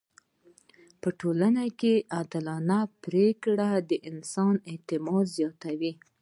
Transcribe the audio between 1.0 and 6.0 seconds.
په ټولنه کي عادلانه پریکړه د خلکو اعتماد زياتوي.